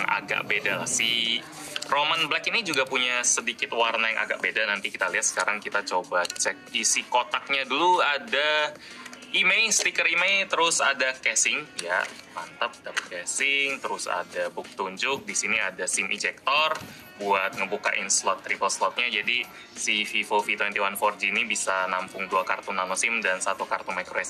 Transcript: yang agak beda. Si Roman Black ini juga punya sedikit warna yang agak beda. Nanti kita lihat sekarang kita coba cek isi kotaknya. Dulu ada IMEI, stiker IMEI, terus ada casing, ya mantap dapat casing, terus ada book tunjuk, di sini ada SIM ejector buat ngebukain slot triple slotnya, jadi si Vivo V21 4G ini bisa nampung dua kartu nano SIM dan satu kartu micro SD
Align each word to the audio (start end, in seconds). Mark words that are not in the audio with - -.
yang 0.00 0.08
agak 0.08 0.48
beda. 0.48 0.88
Si 0.88 1.36
Roman 1.92 2.24
Black 2.32 2.48
ini 2.48 2.64
juga 2.64 2.88
punya 2.88 3.20
sedikit 3.20 3.76
warna 3.76 4.08
yang 4.08 4.24
agak 4.24 4.40
beda. 4.40 4.64
Nanti 4.64 4.88
kita 4.88 5.12
lihat 5.12 5.28
sekarang 5.28 5.60
kita 5.60 5.84
coba 5.84 6.24
cek 6.24 6.72
isi 6.72 7.04
kotaknya. 7.04 7.68
Dulu 7.68 8.00
ada 8.00 8.72
IMEI, 9.30 9.70
stiker 9.70 10.10
IMEI, 10.10 10.50
terus 10.50 10.82
ada 10.82 11.14
casing, 11.14 11.62
ya 11.78 12.02
mantap 12.34 12.74
dapat 12.82 13.04
casing, 13.14 13.78
terus 13.78 14.10
ada 14.10 14.50
book 14.50 14.66
tunjuk, 14.74 15.22
di 15.22 15.38
sini 15.38 15.54
ada 15.54 15.86
SIM 15.86 16.10
ejector 16.10 16.74
buat 17.22 17.54
ngebukain 17.54 18.10
slot 18.10 18.42
triple 18.42 18.66
slotnya, 18.66 19.06
jadi 19.06 19.46
si 19.78 20.02
Vivo 20.02 20.42
V21 20.42 20.98
4G 20.98 21.30
ini 21.30 21.46
bisa 21.46 21.86
nampung 21.86 22.26
dua 22.26 22.42
kartu 22.42 22.74
nano 22.74 22.98
SIM 22.98 23.22
dan 23.22 23.38
satu 23.38 23.70
kartu 23.70 23.94
micro 23.94 24.18
SD 24.18 24.28